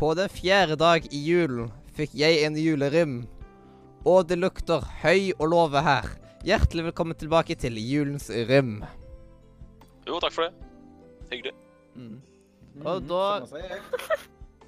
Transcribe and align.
På 0.00 0.14
den 0.16 0.28
fjerde 0.32 0.76
dag 0.80 1.04
i 1.12 1.18
julen 1.28 1.68
fikk 1.96 2.14
jeg 2.16 2.40
en 2.46 2.56
julerim. 2.56 3.18
Og 4.08 4.24
det 4.30 4.38
lukter 4.40 4.80
høy 5.02 5.34
og 5.36 5.50
låve 5.52 5.82
her. 5.84 6.06
Hjertelig 6.46 6.86
velkommen 6.88 7.18
tilbake 7.20 7.52
til 7.60 7.76
julens 7.76 8.30
rim. 8.48 8.78
Jo, 10.08 10.16
takk 10.24 10.32
for 10.32 10.46
det. 10.46 10.68
Hyggelig. 11.30 11.52
Mm. 11.94 12.14
Mm, 12.80 12.86
Og 12.86 13.02
da- 13.10 13.46
samme. 13.46 13.80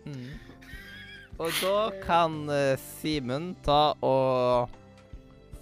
Mm. 0.02 0.32
Og 1.38 1.52
da 1.62 1.74
kan 2.02 2.32
uh, 2.50 2.72
Simen 2.98 3.52
ta 3.62 3.92
og 4.02 4.72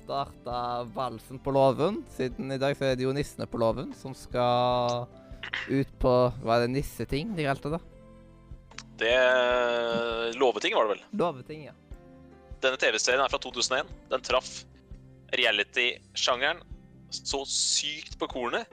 starte 0.00 0.54
valsen 0.96 1.36
på 1.44 1.52
låven, 1.52 1.98
siden 2.16 2.48
i 2.54 2.56
dag 2.56 2.72
så 2.78 2.86
er 2.88 2.96
det 2.96 3.04
jo 3.04 3.12
nissene 3.12 3.44
på 3.44 3.60
låven 3.60 3.92
som 3.92 4.14
skal 4.16 5.04
ut 5.68 5.92
på 6.00 6.14
Hva 6.40 6.56
er 6.56 6.64
det 6.64 6.70
nisseting 6.72 7.34
de 7.36 7.44
kalte 7.50 7.74
det? 7.76 7.82
Det 9.00 10.34
Låveting 10.36 10.74
var 10.76 10.84
det 10.84 10.94
vel. 10.94 11.04
Loveting, 11.16 11.64
ja. 11.70 11.72
Denne 12.60 12.76
TV-serien 12.76 13.22
er 13.24 13.32
fra 13.32 13.40
2001. 13.40 13.88
Den 14.10 14.24
traff 14.26 14.50
reality-sjangeren 15.36 16.60
så 17.10 17.42
sykt 17.48 18.18
på 18.20 18.28
kornet. 18.30 18.68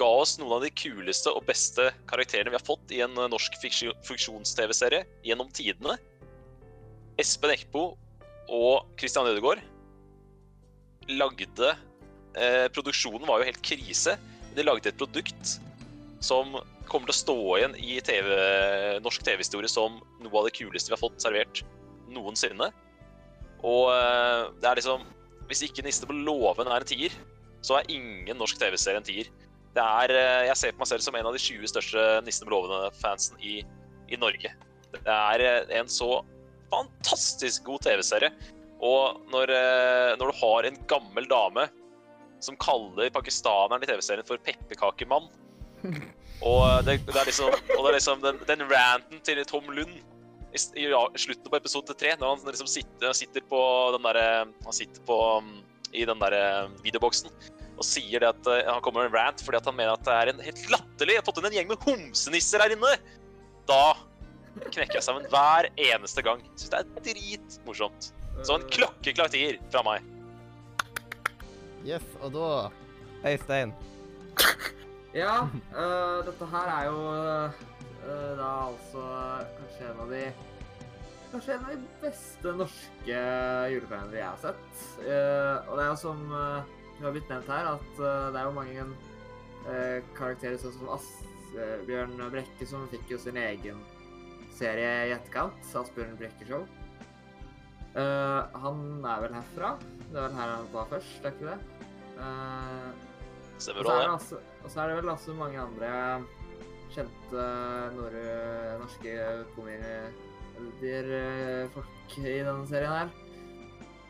Ga 0.00 0.08
oss 0.22 0.36
noen 0.40 0.56
av 0.56 0.64
de 0.64 0.72
kuleste 0.74 1.30
og 1.30 1.46
beste 1.48 1.90
karakterene 2.10 2.50
vi 2.52 2.58
har 2.58 2.66
fått 2.66 2.94
i 2.94 3.02
en 3.04 3.16
eh, 3.18 3.30
norsk 3.30 3.58
fiksjons-TV-serie 3.62 5.04
gjennom 5.26 5.50
tidene. 5.54 5.96
Espen 7.20 7.52
Eckbo 7.54 7.92
og 8.50 8.88
Christian 8.98 9.28
Ødegaard 9.30 9.62
lagde 11.10 11.74
eh, 12.38 12.66
Produksjonen 12.72 13.28
var 13.28 13.40
jo 13.40 13.50
helt 13.50 13.62
krise. 13.66 14.16
De 14.56 14.64
lagde 14.66 14.90
et 14.90 14.98
produkt 14.98 15.58
som 16.20 16.56
kommer 16.90 17.08
til 17.08 17.14
å 17.14 17.20
stå 17.20 17.38
igjen 17.58 17.76
i 17.80 17.98
TV, 18.04 18.30
norsk 19.04 19.24
TV-historie 19.24 19.70
som 19.70 20.00
noe 20.20 20.40
av 20.40 20.48
det 20.48 20.56
kuleste 20.58 20.90
vi 20.90 20.96
har 20.96 21.02
fått 21.02 21.22
servert 21.22 21.62
noensinne. 22.12 22.70
Og 23.66 23.90
eh, 23.92 24.48
det 24.60 24.68
er 24.68 24.80
liksom 24.80 25.04
Hvis 25.50 25.64
ikke 25.66 25.82
'Niste 25.82 26.06
på 26.06 26.14
låven 26.14 26.68
er 26.70 26.84
en 26.84 26.86
tier, 26.86 27.14
så 27.66 27.80
er 27.80 27.88
ingen 27.90 28.38
norsk 28.38 28.58
TV-serie 28.60 29.00
en 29.00 29.06
tier. 29.06 29.26
Det 29.74 29.82
er, 29.82 30.12
eh, 30.14 30.46
jeg 30.46 30.56
ser 30.56 30.76
på 30.76 30.84
meg 30.84 30.90
selv 30.92 31.02
som 31.02 31.16
en 31.18 31.26
av 31.26 31.34
de 31.34 31.42
20 31.42 31.66
største 31.72 32.04
'Nisten 32.22 32.46
på 32.46 32.54
låven'-fansen 32.54 33.42
i, 33.42 33.64
i 34.08 34.16
Norge. 34.16 34.52
Det 34.94 35.16
er 35.16 35.42
eh, 35.42 35.74
en 35.80 35.90
så 35.90 36.22
fantastisk 36.70 37.64
god 37.66 37.82
TV-serie. 37.82 38.30
Og 38.80 39.18
når, 39.28 39.50
når 40.16 40.30
du 40.30 40.36
har 40.38 40.64
en 40.64 40.78
gammel 40.88 41.26
dame 41.28 41.66
som 42.40 42.56
kaller 42.56 43.10
pakistaneren 43.12 43.82
i 43.82 43.88
TV-serien 43.90 44.24
for 44.24 44.40
pepperkakemann 44.40 45.26
Og 46.40 46.84
det, 46.86 47.00
det 47.04 47.16
er 47.20 47.28
liksom, 47.28 47.52
og 47.52 47.80
det 47.84 47.88
er 47.90 47.96
liksom 47.98 48.22
den, 48.24 48.38
den 48.48 48.62
ranten 48.70 49.20
til 49.26 49.42
Tom 49.48 49.66
Lund 49.76 49.92
i, 49.92 50.60
i 50.80 50.86
slutten 51.20 51.50
på 51.50 51.58
episode 51.58 51.94
tre, 51.94 52.14
når 52.18 52.32
han 52.32 52.46
liksom 52.48 52.70
sitter, 52.70 53.12
sitter 53.14 53.44
på 53.50 53.60
den 53.94 54.06
derre 54.08 54.28
Han 54.64 54.74
sitter 54.74 55.04
på 55.06 55.18
mm, 55.44 55.58
i 56.00 56.06
den 56.08 56.22
derre 56.22 56.70
videoboksen 56.84 57.30
og 57.80 57.86
sier 57.86 58.20
det 58.20 58.28
at 58.28 58.48
eh, 58.52 58.68
han 58.68 58.82
kommer 58.84 59.06
med 59.06 59.14
en 59.14 59.16
rant 59.16 59.42
fordi 59.44 59.56
at 59.56 59.68
han 59.68 59.76
mener 59.76 59.94
at 59.94 60.04
det 60.04 60.12
er 60.16 60.30
en 60.32 60.42
helt 60.44 60.64
latterlig 60.68 61.16
Jeg 61.16 61.22
har 61.22 61.26
fått 61.26 61.40
inn 61.40 61.48
en 61.48 61.56
gjeng 61.56 61.70
med 61.70 61.86
homsenisser 61.86 62.60
her 62.60 62.74
inne! 62.74 62.90
Da 63.70 63.84
knekker 64.60 64.98
jeg 64.98 65.06
sammen 65.06 65.28
hver 65.32 65.70
eneste 65.78 66.24
gang. 66.26 66.42
Syns 66.58 66.72
det 66.72 66.80
er 66.80 67.04
dritmorsomt. 67.06 68.10
Så 68.42 68.56
en 68.56 68.66
klokkeklar 68.72 69.30
tier 69.32 69.60
fra 69.72 69.84
meg. 69.86 70.04
Yes, 71.86 72.04
og 72.20 72.34
da 72.34 72.50
Øystein. 73.30 73.72
Ja, 75.16 75.48
uh, 75.74 76.20
dette 76.26 76.46
her 76.52 76.70
er 76.70 76.86
jo 76.86 76.98
uh, 77.10 77.60
da 78.38 78.50
altså 78.68 79.04
kanskje 79.58 79.88
en 79.90 80.02
av 80.04 80.14
de 80.14 80.22
Kanskje 81.30 81.54
en 81.54 81.64
av 81.66 81.72
de 81.76 81.90
beste 82.02 82.52
norske 82.58 83.18
julekalendere 83.70 84.18
jeg 84.18 84.26
har 84.26 84.40
sett. 84.42 84.80
Uh, 85.04 85.56
og 85.68 85.76
det 85.78 85.84
er 85.84 85.90
jo 85.92 85.98
som 86.00 86.24
uh, 86.34 86.76
det 86.96 87.06
har 87.06 87.14
blitt 87.14 87.30
nevnt 87.30 87.52
her, 87.54 87.70
at 87.70 88.00
det 88.00 88.40
er 88.40 88.44
jo 88.44 88.56
mange 88.58 88.82
karakterer 90.16 90.58
sånn 90.60 90.74
som 90.74 90.90
Asbjørn 90.94 92.12
Brekke, 92.32 92.66
som 92.68 92.84
fikk 92.92 93.14
jo 93.14 93.18
sin 93.20 93.38
egen 93.40 93.80
serie 94.56 94.90
i 95.08 95.14
etterkant. 95.14 95.64
Asbjørn 95.80 96.18
Brekke 96.20 96.48
Show. 96.48 96.66
Eh, 97.98 98.42
han 98.62 98.82
er 99.02 99.22
vel 99.24 99.32
herfra? 99.34 99.70
Det 100.10 100.14
er 100.14 100.26
vel 100.28 100.36
her 100.38 100.52
han 100.52 100.68
var 100.74 100.90
først, 100.92 101.24
er 101.24 101.32
ikke 101.34 101.48
det? 101.48 101.86
Og 102.22 103.08
Stemmer 103.60 103.90
er 103.92 104.04
det 104.06 104.12
også, 104.14 104.40
og 104.64 104.70
så 104.72 104.80
er 104.80 104.88
det 104.88 104.96
vel 105.00 105.12
også 105.12 105.36
mange 105.36 105.60
andre 105.60 105.90
kjente 106.90 107.44
nord 107.94 108.16
norske 108.80 109.12
komedier 109.54 110.10
folk 111.74 112.16
i 112.18 112.22
denne 112.24 112.66
serien 112.68 112.94
her. 112.94 113.12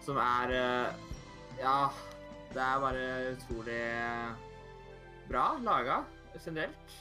Som 0.04 0.16
er 0.22 0.54
eh, 0.56 1.08
Ja, 1.60 1.90
det 2.54 2.62
er 2.64 2.80
bare 2.80 3.02
utrolig 3.34 3.82
bra 5.28 5.44
laga 5.60 5.98
generelt. 6.38 6.94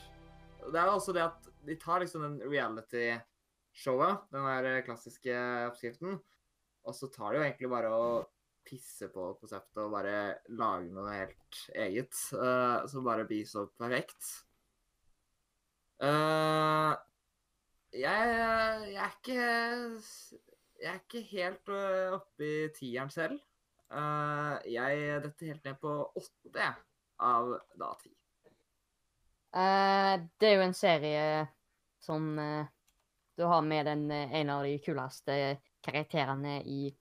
Det 0.59 0.79
er 0.81 0.91
også 0.91 1.13
det 1.15 1.23
at 1.23 1.47
de 1.65 1.77
tar 1.79 2.03
liksom 2.03 2.25
den 2.25 2.41
reality-showet, 2.43 4.25
den 4.33 4.49
der 4.49 4.81
klassiske 4.83 5.37
oppskriften, 5.69 6.19
og 6.83 6.95
så 6.95 7.07
tar 7.13 7.31
de 7.31 7.39
jo 7.39 7.45
egentlig 7.47 7.71
bare 7.71 7.93
og 7.93 8.27
pisse 8.69 9.09
på 9.13 9.31
konseptet 9.41 9.81
og 9.83 9.93
bare 9.95 10.19
lage 10.53 10.93
noe 10.93 11.15
helt 11.15 11.61
eget. 11.73 12.13
Uh, 12.33 12.85
som 12.89 13.07
bare 13.07 13.25
blir 13.29 13.47
så 13.49 13.65
perfekt. 13.79 14.31
Uh, 15.99 16.93
jeg, 17.91 18.29
jeg 18.93 19.01
er 19.03 19.15
ikke 19.17 19.39
Jeg 20.79 20.93
er 20.93 21.01
ikke 21.01 21.25
helt 21.33 21.73
uh, 21.73 22.19
oppe 22.21 22.45
i 22.45 22.69
tieren 22.77 23.11
selv. 23.11 23.41
Uh, 23.89 24.61
jeg 24.69 25.19
detter 25.25 25.51
helt 25.51 25.65
ned 25.65 25.81
på 25.81 25.97
åtte 26.21 26.71
av 27.19 27.51
da 27.75 27.91
ti. 27.99 28.13
Eh, 29.55 30.15
det 30.37 30.45
er 30.47 30.59
jo 30.59 30.65
en 30.67 30.75
serie 30.77 31.21
som 31.99 32.25
uh, 32.37 32.67
du 33.35 33.43
har 33.49 33.63
med 33.65 33.87
den, 33.89 34.11
eh, 34.11 34.33
en 34.41 34.49
av 34.53 34.63
de 34.63 34.75
kuleste 34.83 35.57
karakterene 35.81 36.59
i 36.69 36.91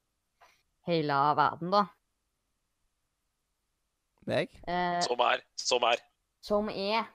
hele 0.89 1.19
verden, 1.39 1.71
da. 1.75 1.85
Meg? 4.29 4.53
Eh, 4.69 4.99
Som 5.05 5.21
er. 5.25 5.45
Som 5.57 5.87
er. 5.89 6.03
som 6.45 6.69
er 6.73 7.07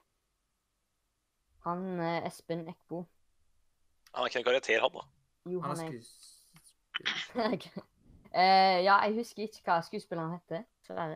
han 1.64 1.84
eh, 2.00 2.26
Espen 2.28 2.66
Eckbo. 2.68 3.06
Han 4.14 4.24
er 4.26 4.30
ikke 4.30 4.42
en 4.42 4.48
karakter, 4.50 4.82
han, 4.84 4.92
da. 4.94 5.04
Jo, 5.50 5.62
Han 5.62 5.78
han 5.78 5.88
er 5.88 6.02
skuespiller. 6.04 7.84
Eh, 8.34 8.80
Ja, 8.82 8.96
jeg 9.06 9.14
husker 9.20 9.44
ikke 9.46 9.62
hva 9.68 9.76
skuespilleren 9.86 10.32
heter. 10.34 10.64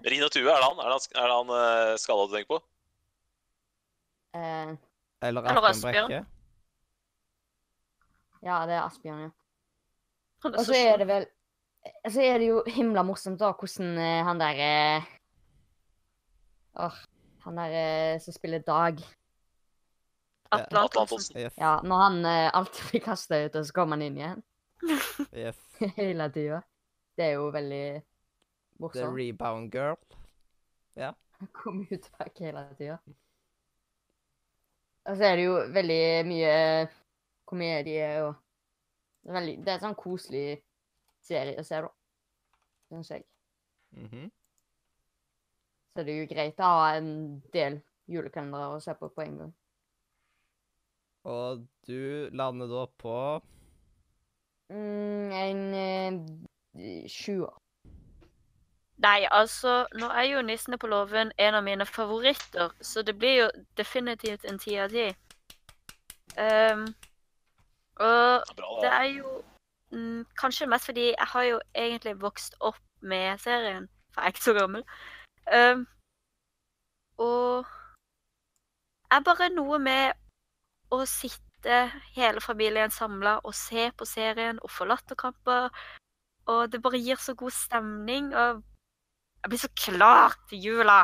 Rino 0.05 0.27
Tue, 0.29 0.45
er 0.45 0.59
det 0.61 0.67
han? 0.67 0.77
Er 0.77 0.91
det 0.93 0.97
han, 0.97 1.05
er 1.17 1.31
det 1.31 1.37
han 1.37 1.49
uh, 1.49 1.93
skada 1.97 2.27
du 2.27 2.35
tenker 2.35 2.51
på? 2.51 2.59
Eh, 4.37 4.73
Eller 5.25 5.49
Asbjørn 5.49 6.13
ja, 8.45 8.59
det 8.69 8.75
er 8.77 8.83
Asbjørn, 8.83 9.23
ja. 9.25 9.31
Og 10.45 10.59
så 10.59 10.67
så 10.69 10.77
er 10.77 11.01
det 11.01 11.07
vel 11.09 11.25
Så 12.09 12.21
er 12.23 12.39
det 12.41 12.47
jo 12.49 12.61
himla 12.71 13.03
morsomt 13.05 13.39
da 13.41 13.51
hvordan 13.53 13.97
eh, 14.01 14.23
han 14.27 14.39
der 14.41 14.59
eh, 14.63 15.07
Åh, 16.83 16.97
han 17.45 17.57
der 17.57 17.75
eh, 17.81 18.19
som 18.21 18.35
spiller 18.35 18.59
Dag 18.65 18.99
Atle 20.51 20.79
Antonsen. 20.79 21.01
Antonsen. 21.01 21.39
Yes. 21.41 21.55
Ja, 21.59 21.73
når 21.83 22.03
han 22.05 22.19
eh, 22.25 22.49
alltid 22.55 22.91
blir 22.91 23.01
kasta 23.03 23.39
ut, 23.45 23.55
og 23.59 23.65
så 23.67 23.73
kommer 23.75 23.97
han 23.97 24.05
inn 24.07 24.19
igjen 24.21 24.43
yes. 25.45 25.57
hele 25.99 26.29
tida. 26.31 26.61
Det 27.17 27.25
er 27.25 27.33
jo 27.39 27.49
veldig 27.51 27.85
The 27.97 28.83
morsomt. 28.83 29.17
rebound 29.17 29.71
girl. 29.73 29.97
Ja. 30.95 31.11
Han 31.41 31.49
kommer 31.53 31.89
ut 31.91 32.05
vekk 32.19 32.39
hele 32.45 32.63
tida. 32.77 32.99
Og 35.07 35.17
så 35.17 35.23
er 35.31 35.35
det 35.39 35.47
jo 35.47 35.57
veldig 35.73 36.01
mye 36.27 36.53
komedie 37.47 38.07
og 38.25 38.35
Det 39.23 39.31
er, 39.31 39.35
veldig, 39.41 39.53
det 39.65 39.71
er 39.73 39.79
sånn 39.83 39.95
koselig 39.99 40.45
serie 41.27 41.59
å 41.59 41.65
se, 41.67 41.81
da. 41.85 41.91
Syns 42.89 43.11
jeg. 43.11 43.23
Mhm. 43.91 44.31
Så 45.95 46.03
det 46.05 46.13
er 46.13 46.19
jo 46.21 46.29
greit 46.33 46.59
å 46.61 46.71
ha 46.77 46.89
en 46.97 47.11
del 47.53 47.79
julekalendere 48.07 48.75
å 48.77 48.81
se 48.83 48.93
på 48.99 49.09
på 49.15 49.21
en 49.25 49.37
gang. 49.41 49.53
Og 51.27 51.65
du 51.87 52.29
lander 52.31 52.67
da 52.71 52.85
på 53.01 53.17
Mm, 54.69 55.31
en 55.31 55.73
eh, 55.73 57.07
sjuer. 57.07 57.53
Nei, 58.97 59.27
altså, 59.31 59.85
nå 59.95 60.07
er 60.09 60.23
jo 60.23 60.41
'Nissene 60.41 60.77
på 60.77 60.87
låven' 60.87 61.31
en 61.37 61.55
av 61.55 61.63
mine 61.63 61.85
favoritter, 61.85 62.69
så 62.81 63.01
det 63.01 63.13
blir 63.19 63.35
jo 63.43 63.49
definitivt 63.77 64.45
en 64.45 64.59
ti 64.59 64.75
av 64.77 64.89
ti. 64.89 65.05
Ehm, 66.37 66.87
og 67.95 68.43
Det 68.45 68.51
er 68.51 68.55
bra, 68.55 68.71
det 68.81 68.89
det. 68.89 68.93
er 68.93 69.03
jo 69.17 69.43
mm, 69.97 70.25
kanskje 70.39 70.67
mest 70.69 70.89
fordi 70.89 71.09
jeg 71.09 71.29
har 71.33 71.43
jo 71.47 71.59
egentlig 71.75 72.15
vokst 72.21 72.57
opp 72.59 72.81
med 73.01 73.37
serien, 73.41 73.89
for 74.13 74.21
jeg 74.21 74.27
er 74.27 74.35
ikke 74.35 74.43
så 74.43 74.53
gammel. 74.57 74.83
Um, 75.57 75.83
og 77.17 77.65
er 79.11 79.23
bare 79.25 79.49
noe 79.53 79.79
med 79.79 80.17
å 80.93 81.03
sitte 81.09 81.77
hele 82.15 82.41
familien 82.43 82.91
samla 82.93 83.37
og 83.43 83.55
se 83.57 83.89
på 83.97 84.05
serien 84.05 84.59
og 84.63 84.71
få 84.71 84.87
latterkamper. 84.89 85.71
Og 86.47 86.71
det 86.71 86.81
bare 86.83 87.01
gir 87.01 87.19
så 87.19 87.35
god 87.35 87.51
stemning, 87.51 88.31
og 88.35 88.61
jeg 89.43 89.49
blir 89.49 89.63
så 89.63 89.71
klar 89.75 90.37
til 90.49 90.63
jula. 90.69 91.01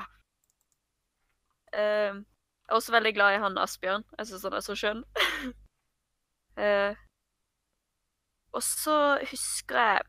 Uh, 1.73 2.21
jeg 2.63 2.71
er 2.71 2.79
også 2.79 2.93
veldig 2.95 3.13
glad 3.15 3.35
i 3.35 3.41
han 3.43 3.57
Asbjørn. 3.57 4.05
Jeg 4.17 4.27
syns 4.27 4.47
han 4.47 4.55
er 4.57 4.65
så 4.65 4.77
skjønn. 4.77 5.03
Eh, 6.53 6.95
og 8.53 8.63
så 8.63 8.97
husker 9.29 9.79
jeg 9.79 10.05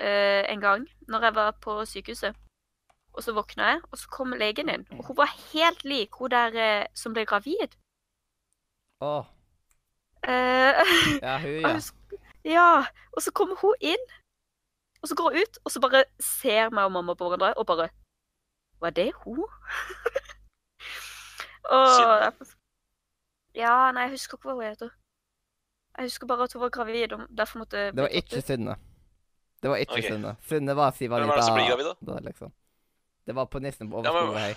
eh, 0.00 0.44
en 0.52 0.62
gang 0.62 0.86
når 1.08 1.26
jeg 1.28 1.34
var 1.34 1.50
på 1.62 1.80
sykehuset, 1.84 2.38
og 3.12 3.26
så 3.26 3.34
våkna 3.34 3.74
jeg, 3.74 3.82
og 3.90 3.98
så 3.98 4.08
kom 4.14 4.38
legen 4.38 4.70
inn. 4.70 4.86
Og 4.98 5.10
hun 5.10 5.18
var 5.18 5.34
helt 5.50 5.84
lik 5.84 6.14
hun 6.20 6.30
der 6.30 6.54
eh, 6.54 6.86
som 6.94 7.16
ble 7.16 7.26
gravid. 7.26 7.74
Å, 9.02 9.24
Eh, 10.22 10.74
ja, 11.22 11.38
hun, 11.38 11.60
ja. 11.60 11.78
ja. 12.44 12.84
Og 13.12 13.22
så 13.22 13.32
kommer 13.32 13.56
hun 13.56 13.74
inn, 13.80 14.04
og 15.02 15.08
så 15.08 15.14
går 15.14 15.30
hun 15.30 15.40
ut, 15.40 15.58
og 15.64 15.70
så 15.70 15.80
bare 15.80 16.04
ser 16.20 16.70
meg 16.70 16.84
og 16.84 16.92
mamma 16.92 17.14
på 17.14 17.28
hverandre, 17.28 17.54
og 17.56 17.66
bare 17.66 17.88
Var 18.80 18.90
det 18.90 19.12
hun? 19.24 19.44
og. 21.76 22.46
Ja, 23.54 23.90
nei, 23.92 24.02
jeg 24.02 24.10
husker 24.10 24.36
ikke 24.38 24.48
hva 24.48 24.54
hun 24.54 24.64
heter. 24.64 24.92
Jeg 25.98 26.04
husker 26.06 26.26
bare 26.26 26.44
at 26.44 26.52
hun 26.52 26.62
var 26.62 26.68
gravid, 26.70 27.12
og 27.12 27.26
derfor 27.38 27.58
måtte 27.58 27.76
Det 27.90 28.02
var 28.02 28.08
ikke 28.08 28.40
Synne. 28.42 28.76
Det 29.62 29.70
var 29.70 29.76
ikke 29.76 29.92
okay. 29.92 30.02
Synne. 30.02 30.36
Synne 30.48 30.76
var 30.76 30.90
Siva 30.96 31.18
Hvem 31.18 31.28
er 31.28 31.36
det 31.36 31.44
som 31.44 31.54
blir 31.58 31.68
gravid, 31.70 31.84
da? 31.84 32.12
da, 32.12 32.18
liksom. 32.28 32.52
Det 33.26 33.34
var 33.34 33.44
på 33.44 33.58
nesten 33.58 33.90
på 33.90 34.02
Ja, 34.04 34.12
men- 34.12 34.22
overskole 34.22 34.38
hei. 34.40 34.54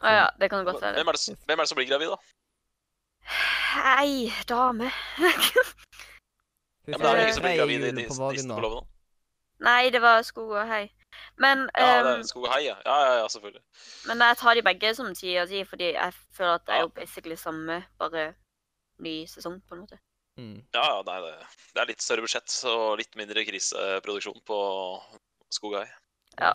ah, 0.00 0.14
ja, 0.14 0.26
det 0.40 0.50
kan 0.50 0.58
du 0.64 0.70
godt 0.70 0.82
være. 0.82 0.94
Hvem 0.94 1.08
er, 1.08 1.12
det, 1.12 1.38
hvem 1.46 1.58
er 1.58 1.62
det 1.62 1.68
som 1.68 1.76
blir 1.76 1.88
gravid, 1.90 2.06
da? 2.06 2.16
Hei, 3.74 4.32
dame. 4.48 4.90
Ja, 6.86 6.98
men 6.98 7.00
det 7.00 7.06
er 7.08 7.14
jo 7.16 7.20
ingen 7.22 7.34
som 7.34 7.42
blir 7.44 7.58
gravid 7.58 7.84
i 7.88 7.92
Nissen 7.92 8.50
på 8.50 8.60
låven 8.60 8.80
nå. 8.82 8.86
Nei, 9.62 9.90
det 9.90 10.00
var 10.02 10.22
skog 10.26 10.50
og 10.50 10.66
hei. 10.66 10.90
Men, 11.38 11.68
Ja, 11.78 12.02
det 12.02 12.14
ehm, 12.14 12.20
er 12.20 12.22
skog 12.26 12.46
og 12.48 12.52
hei, 12.54 12.64
ja. 12.66 12.74
Ja, 12.86 12.96
ja, 13.04 13.12
ja, 13.20 13.28
selvfølgelig. 13.28 13.62
men 14.06 14.18
jeg 14.18 14.36
tar 14.36 14.54
de 14.54 14.62
begge 14.62 14.94
som 14.94 15.14
ti 15.14 15.36
av 15.36 15.46
ti, 15.46 15.64
fordi 15.64 15.92
jeg 15.92 16.12
føler 16.32 16.54
at 16.54 16.66
det 16.66 16.74
er 16.74 16.80
jo 16.80 16.88
basically 16.88 17.36
samme, 17.36 17.84
bare 17.98 18.34
ny 18.98 19.26
sesong, 19.26 19.62
på 19.68 19.74
en 19.74 19.80
måte. 19.80 19.98
Mm. 20.40 20.62
Ja, 20.72 20.82
ja, 20.82 21.00
nei, 21.06 21.18
det, 21.20 21.32
det 21.74 21.82
er 21.82 21.90
litt 21.90 22.04
større 22.04 22.24
budsjett 22.24 22.54
og 22.70 22.96
litt 23.00 23.16
mindre 23.20 23.44
kriseproduksjon 23.44 24.40
på 24.48 24.58
Skogøy. 25.52 25.84
Ja. 26.40 26.54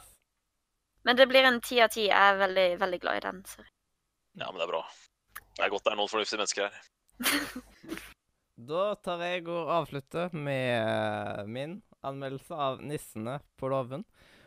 Men 1.05 1.19
det 1.19 1.27
blir 1.29 1.45
en 1.47 1.61
ti 1.61 1.77
av 1.83 1.93
ti. 1.93 2.07
Jeg 2.09 2.33
er 2.33 2.39
veldig, 2.41 2.67
veldig 2.81 3.01
glad 3.03 3.19
i 3.19 3.25
den 3.27 3.43
Sorry. 3.47 3.69
Ja, 4.37 4.49
men 4.49 4.59
det 4.59 4.65
er 4.67 4.73
bra. 4.73 4.83
Det 5.57 5.65
er 5.65 5.73
godt 5.73 5.85
det 5.85 5.93
er 5.93 5.99
noen 5.99 6.11
fornuftige 6.11 6.41
mennesker 6.41 6.69
her. 6.69 6.77
Da 8.57 8.95
tar 9.05 9.19
jeg 9.21 9.43
og 9.53 9.69
avslutter 9.69 10.31
med 10.33 11.45
min 11.45 11.75
anmeldelse 12.01 12.55
av 12.57 12.79
'Nissene 12.81 13.35
på 13.53 13.69
låven'. 13.69 14.01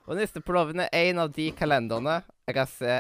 Og 0.09 0.17
'Nissene 0.19 0.43
på 0.43 0.57
låven' 0.57 0.83
er 0.83 0.91
en 1.13 1.21
av 1.23 1.31
de 1.31 1.47
kalenderne 1.55 2.17
jeg 2.47 2.57
kan 2.57 2.67
se 2.67 2.97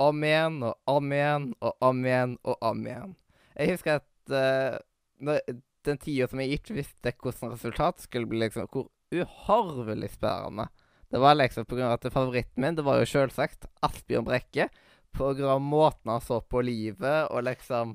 om 0.00 0.24
igjen 0.24 0.62
og 0.64 0.74
om 0.88 1.12
igjen 1.12 1.50
og 1.60 1.84
om 1.84 2.00
igjen 2.06 2.38
og 2.42 2.64
om 2.64 2.80
igjen. 2.86 3.12
Jeg 3.58 3.74
husker 3.74 4.00
at 4.00 4.32
uh, 4.32 4.80
når, 5.20 5.44
den 5.86 6.00
tida 6.00 6.28
som 6.30 6.40
jeg 6.42 6.58
ikke 6.58 6.78
visste 6.78 7.12
hvordan 7.22 7.54
resultatet 7.54 8.06
skulle 8.06 8.30
bli, 8.30 8.42
liksom, 8.44 8.68
hvor 8.72 8.88
uhorvelig 9.14 10.14
spennende 10.16 10.68
det 11.14 11.20
var 11.22 11.36
liksom 11.38 11.66
av 11.70 11.92
at 11.94 12.06
favoritten 12.10 12.58
min, 12.58 12.74
det 12.74 12.82
var 12.82 12.98
jo 12.98 13.06
selvsagt 13.06 13.68
Asbjørn 13.86 14.24
Brekke. 14.26 14.64
Av 15.14 15.60
måten 15.62 16.10
han 16.10 16.22
så 16.24 16.40
på 16.42 16.64
livet 16.66 17.28
og 17.30 17.44
liksom 17.46 17.94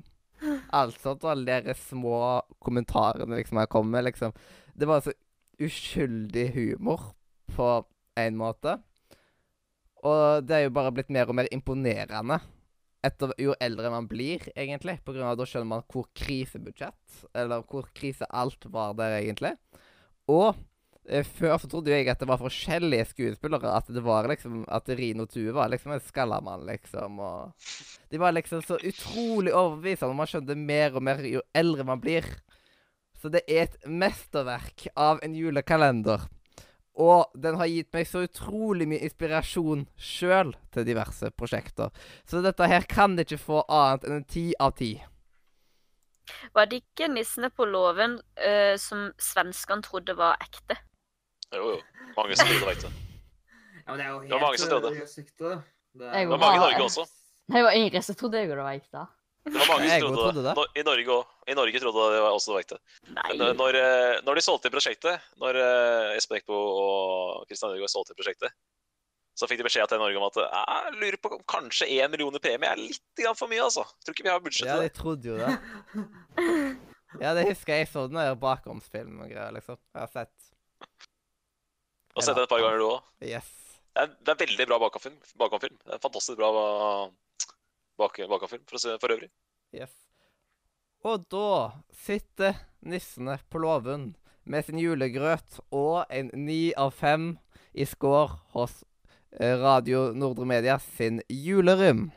Alt 0.72 0.96
sånt, 1.02 1.26
og 1.26 1.34
alle 1.34 1.58
de 1.66 1.74
små 1.76 2.40
kommentarene 2.64 3.36
liksom 3.36 3.58
jeg 3.60 3.68
kom 3.68 3.90
med, 3.92 4.06
liksom. 4.06 4.32
Det 4.72 4.86
var 4.88 5.02
så 5.04 5.12
uskyldig 5.60 6.46
humor 6.54 7.10
på 7.52 7.66
en 8.16 8.38
måte. 8.40 8.78
Og 10.00 10.46
det 10.48 10.56
er 10.56 10.64
jo 10.64 10.72
bare 10.78 10.94
blitt 10.96 11.12
mer 11.12 11.28
og 11.28 11.36
mer 11.36 11.50
imponerende 11.52 12.40
etter 13.06 13.32
jo 13.40 13.54
eldre 13.62 13.90
man 13.92 14.08
blir, 14.10 14.44
egentlig. 14.54 14.98
På 15.04 15.14
grunn 15.14 15.28
av 15.30 15.38
da 15.40 15.46
skjønner 15.48 15.70
man 15.70 15.86
hvor 15.90 16.08
krisebudsjett, 16.16 17.22
eller 17.36 17.64
hvor 17.68 17.88
krise 17.96 18.28
alt 18.28 18.66
var 18.72 18.96
der, 18.98 19.18
egentlig. 19.22 19.54
Og 20.30 20.52
eh, 21.08 21.24
før 21.26 21.56
så 21.62 21.70
trodde 21.70 21.94
jeg 21.94 22.10
at 22.12 22.20
det 22.20 22.28
var 22.30 22.42
forskjellige 22.42 23.08
skuespillere. 23.14 23.72
At 23.72 23.88
det 23.92 24.04
var 24.04 24.28
liksom 24.30 24.62
At 24.68 24.88
Rino 24.88 25.26
Tue 25.30 25.54
var 25.56 25.72
liksom 25.72 25.96
en 25.96 26.04
skallamann, 26.04 26.66
liksom. 26.68 27.18
Og 27.18 27.70
de 28.12 28.20
var 28.20 28.36
liksom 28.36 28.62
så 28.66 28.78
utrolig 28.78 29.54
overbevisende. 29.54 30.16
Man 30.16 30.30
skjønner 30.30 30.60
mer 30.60 30.96
og 30.96 31.06
mer 31.08 31.24
jo 31.24 31.44
eldre 31.56 31.88
man 31.88 32.02
blir. 32.02 32.28
Så 33.20 33.28
det 33.32 33.42
er 33.48 33.66
et 33.66 33.80
mesterverk 33.84 34.88
av 34.96 35.20
en 35.24 35.34
julekalender. 35.36 36.22
Og 36.98 37.30
den 37.38 37.56
har 37.60 37.70
gitt 37.70 37.92
meg 37.94 38.08
så 38.08 38.24
utrolig 38.26 38.88
mye 38.90 39.04
inspirasjon 39.06 39.86
sjøl 39.96 40.52
til 40.74 40.86
diverse 40.88 41.30
prosjekter. 41.38 41.94
Så 42.28 42.42
dette 42.44 42.66
her 42.66 42.86
kan 42.90 43.14
ikke 43.20 43.38
få 43.40 43.62
annet 43.68 44.06
enn 44.08 44.18
en 44.18 44.26
ti 44.28 44.50
av 44.58 44.74
ti. 44.80 44.96
Var 46.54 46.66
det 46.70 46.82
ikke 46.82 47.08
nissene 47.10 47.50
på 47.50 47.66
låven 47.66 48.18
uh, 48.18 48.74
som 48.78 49.10
svenskene 49.18 49.82
trodde 49.86 50.14
var 50.18 50.38
ekte? 50.42 50.76
Jo, 51.54 51.76
jo. 51.76 51.78
Mange 52.16 52.36
som 52.38 52.50
trodde 52.50 52.74
det. 52.84 52.92
Ja, 53.86 53.94
men 53.94 53.98
det 53.98 54.04
er 54.04 54.10
jo 54.10 54.20
Det 54.20 54.34
var 54.34 54.44
mange 54.44 54.58
som 54.58 54.70
trodde. 54.70 54.90
det. 54.94 55.62
Det 55.98 56.28
var 56.28 56.38
mange 56.38 56.58
i 56.58 56.62
Norge 56.62 56.84
også. 56.84 57.06
Det 57.50 57.64
var 57.66 57.74
Ingrid 57.74 58.02
som 58.06 58.14
trodde 58.14 58.38
jeg 58.38 58.50
det 58.50 58.58
var 58.58 58.76
ekte. 58.78 59.06
Det 59.44 59.56
var 59.56 59.68
mange 59.70 59.88
som 59.88 60.02
trodde 60.02 60.20
trodde 60.20 60.42
det. 60.44 60.52
det. 60.56 60.80
I 60.80 60.84
Norge 60.84 61.14
òg. 61.14 61.30
I 61.48 61.54
Norge 61.56 61.80
trodde 61.80 62.08
det 62.12 62.20
var 62.20 62.34
også 62.36 62.50
det 62.50 62.56
var 62.56 62.64
ekte. 62.66 62.78
Når, 63.56 63.78
eh, 63.80 64.18
når 64.26 64.36
de 64.36 64.42
solgte 64.44 64.72
prosjektet, 64.72 65.30
når 65.40 65.58
eh, 65.62 66.16
Espen 66.18 66.36
Eckbo 66.36 66.58
og 66.58 67.46
Kristian 67.48 67.72
Ødegaard 67.72 67.92
solgte 67.92 68.16
prosjektet, 68.18 68.52
så 69.40 69.48
fikk 69.48 69.62
de 69.62 69.64
beskjed 69.64 69.88
til 69.88 70.02
Norge 70.02 70.20
om 70.20 70.26
at 70.28 70.36
eh, 70.42 70.58
jeg 70.60 70.98
lurer 71.00 71.18
på 71.24 71.32
om 71.38 71.46
kanskje 71.48 71.88
én 71.88 72.12
million 72.12 72.36
i 72.36 72.42
premie 72.44 72.68
er 72.68 72.82
litt 72.82 73.24
for 73.32 73.48
mye, 73.48 73.64
altså. 73.64 73.86
Tror 74.04 74.16
ikke 74.16 74.28
vi 74.28 74.34
har 74.34 74.44
budsjett 74.44 74.68
til 74.68 74.76
det. 74.76 74.90
Ja, 74.90 74.92
de 74.92 74.98
trodde 75.00 75.32
jo 75.32 75.40
det. 75.40 75.56
Ja, 77.18 77.32
det 77.34 77.48
husker 77.48 77.74
jeg. 77.74 77.86
Jeg 77.86 77.90
så 77.90 78.04
den 78.06 78.20
der 78.20 78.36
bakomsfilm 78.38 79.24
og 79.24 79.32
greier, 79.32 79.56
liksom. 79.56 79.80
Jeg 79.96 80.04
har 80.04 80.12
sett. 80.12 80.52
Og 82.14 82.22
sett 82.22 82.36
den 82.36 82.44
et 82.44 82.52
par 82.52 82.60
ganger, 82.62 82.78
du 82.78 82.86
òg. 82.90 83.08
Yes. 83.24 83.48
Det 83.90 84.04
er, 84.04 84.12
det 84.20 84.34
er 84.34 84.38
veldig 84.44 84.68
bra 84.70 84.78
bakomfilm. 84.84 85.16
bakomfilm. 85.40 85.80
Det 85.80 85.90
er 85.90 85.98
en 85.98 86.04
fantastisk 86.04 86.38
bra 86.38 86.52
bak, 88.00 88.18
bakomfilm 88.30 88.64
for, 88.66 88.80
å 88.80 88.82
se- 88.82 88.96
for 89.02 89.12
øvrig. 89.14 89.28
Yes. 89.76 89.92
Og 91.04 91.22
da 91.32 91.82
sitter 91.96 92.56
nissene 92.84 93.38
på 93.52 93.60
låven 93.62 94.10
med 94.44 94.64
sin 94.66 94.80
julegrøt 94.80 95.60
og 95.70 96.04
en 96.10 96.30
ni 96.34 96.72
av 96.80 96.90
fem 96.96 97.34
i 97.72 97.84
score 97.88 98.40
hos 98.56 98.80
eh, 99.38 99.54
Radio 99.60 100.10
Nordre 100.16 100.48
Media 100.48 100.78
sin 100.96 101.20
julerym. 101.30 102.08